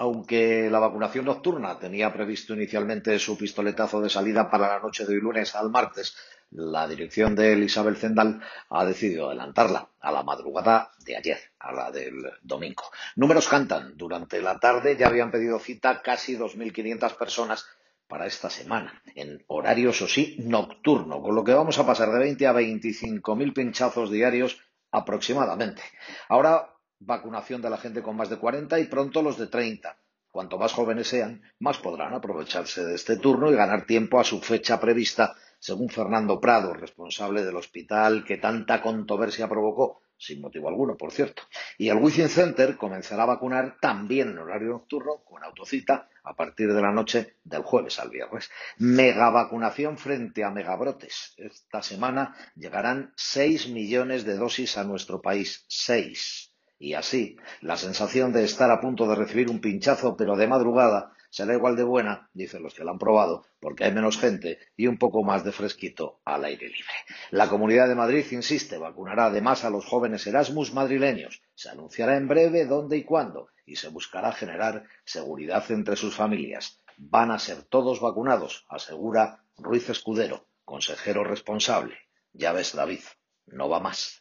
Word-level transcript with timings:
aunque 0.00 0.70
la 0.70 0.78
vacunación 0.78 1.26
nocturna 1.26 1.78
tenía 1.78 2.10
previsto 2.10 2.54
inicialmente 2.54 3.18
su 3.18 3.36
pistoletazo 3.36 4.00
de 4.00 4.08
salida 4.08 4.50
para 4.50 4.66
la 4.66 4.80
noche 4.80 5.04
de 5.04 5.12
hoy 5.12 5.20
lunes 5.20 5.54
al 5.54 5.68
martes, 5.68 6.16
la 6.52 6.88
dirección 6.88 7.34
de 7.36 7.58
Isabel 7.58 7.98
Zendal 7.98 8.40
ha 8.70 8.86
decidido 8.86 9.26
adelantarla 9.26 9.90
a 10.00 10.10
la 10.10 10.22
madrugada 10.22 10.90
de 11.04 11.18
ayer, 11.18 11.38
a 11.58 11.72
la 11.72 11.90
del 11.90 12.14
domingo. 12.40 12.84
Números 13.16 13.46
cantan. 13.46 13.94
Durante 13.94 14.40
la 14.40 14.58
tarde 14.58 14.96
ya 14.96 15.08
habían 15.08 15.30
pedido 15.30 15.58
cita 15.58 16.00
casi 16.00 16.34
2.500 16.34 17.18
personas 17.18 17.66
para 18.08 18.24
esta 18.24 18.48
semana, 18.48 19.02
en 19.14 19.44
horario, 19.48 19.90
eso 19.90 20.08
sí, 20.08 20.36
nocturno, 20.38 21.20
con 21.20 21.34
lo 21.34 21.44
que 21.44 21.52
vamos 21.52 21.78
a 21.78 21.84
pasar 21.84 22.10
de 22.10 22.20
20 22.20 22.46
a 22.46 22.54
25.000 22.54 23.52
pinchazos 23.52 24.10
diarios 24.10 24.58
aproximadamente. 24.90 25.82
Ahora 26.30 26.69
vacunación 27.00 27.62
de 27.62 27.70
la 27.70 27.78
gente 27.78 28.02
con 28.02 28.16
más 28.16 28.30
de 28.30 28.38
40 28.38 28.78
y 28.78 28.84
pronto 28.84 29.22
los 29.22 29.38
de 29.38 29.48
30. 29.48 29.96
Cuanto 30.30 30.58
más 30.58 30.72
jóvenes 30.72 31.08
sean, 31.08 31.42
más 31.58 31.78
podrán 31.78 32.14
aprovecharse 32.14 32.84
de 32.84 32.94
este 32.94 33.16
turno 33.16 33.50
y 33.50 33.56
ganar 33.56 33.84
tiempo 33.84 34.20
a 34.20 34.24
su 34.24 34.40
fecha 34.40 34.78
prevista, 34.78 35.34
según 35.58 35.88
Fernando 35.88 36.40
Prado, 36.40 36.72
responsable 36.72 37.42
del 37.42 37.56
hospital 37.56 38.24
que 38.24 38.36
tanta 38.36 38.80
controversia 38.80 39.48
provocó, 39.48 40.02
sin 40.16 40.40
motivo 40.40 40.68
alguno, 40.68 40.96
por 40.96 41.10
cierto. 41.10 41.42
Y 41.78 41.88
el 41.88 41.96
Wizzing 41.96 42.28
Center 42.28 42.76
comenzará 42.76 43.24
a 43.24 43.26
vacunar 43.26 43.78
también 43.80 44.28
en 44.28 44.38
horario 44.38 44.68
nocturno, 44.68 45.24
con 45.24 45.42
autocita, 45.42 46.08
a 46.22 46.36
partir 46.36 46.72
de 46.72 46.82
la 46.82 46.92
noche 46.92 47.38
del 47.42 47.62
jueves 47.62 47.98
al 47.98 48.10
viernes. 48.10 48.50
Mega 48.78 49.30
vacunación 49.30 49.98
frente 49.98 50.44
a 50.44 50.50
megabrotes. 50.50 51.34
Esta 51.38 51.82
semana 51.82 52.36
llegarán 52.54 53.12
6 53.16 53.70
millones 53.70 54.24
de 54.24 54.36
dosis 54.36 54.76
a 54.76 54.84
nuestro 54.84 55.20
país. 55.20 55.64
6 55.66 56.49
y 56.80 56.94
así, 56.94 57.36
la 57.60 57.76
sensación 57.76 58.32
de 58.32 58.42
estar 58.42 58.70
a 58.70 58.80
punto 58.80 59.06
de 59.06 59.14
recibir 59.14 59.50
un 59.50 59.60
pinchazo, 59.60 60.16
pero 60.16 60.34
de 60.34 60.48
madrugada, 60.48 61.12
será 61.28 61.52
igual 61.52 61.76
de 61.76 61.82
buena, 61.82 62.30
dicen 62.32 62.62
los 62.62 62.72
que 62.72 62.84
la 62.84 62.92
han 62.92 62.98
probado, 62.98 63.44
porque 63.60 63.84
hay 63.84 63.92
menos 63.92 64.16
gente 64.16 64.58
y 64.78 64.86
un 64.86 64.96
poco 64.96 65.22
más 65.22 65.44
de 65.44 65.52
fresquito 65.52 66.22
al 66.24 66.42
aire 66.46 66.66
libre. 66.66 66.94
La 67.32 67.50
Comunidad 67.50 67.86
de 67.86 67.94
Madrid, 67.94 68.24
insiste, 68.30 68.78
vacunará 68.78 69.26
además 69.26 69.62
a 69.64 69.70
los 69.70 69.84
jóvenes 69.84 70.26
Erasmus 70.26 70.72
madrileños. 70.72 71.42
Se 71.54 71.68
anunciará 71.68 72.16
en 72.16 72.28
breve 72.28 72.64
dónde 72.64 72.96
y 72.96 73.04
cuándo 73.04 73.48
y 73.66 73.76
se 73.76 73.88
buscará 73.88 74.32
generar 74.32 74.84
seguridad 75.04 75.70
entre 75.70 75.96
sus 75.96 76.14
familias. 76.16 76.80
Van 76.96 77.30
a 77.30 77.38
ser 77.38 77.62
todos 77.64 78.00
vacunados, 78.00 78.64
asegura 78.70 79.44
Ruiz 79.58 79.90
Escudero, 79.90 80.46
consejero 80.64 81.24
responsable. 81.24 81.98
Ya 82.32 82.52
ves, 82.52 82.74
David, 82.74 83.00
no 83.44 83.68
va 83.68 83.80
más. 83.80 84.19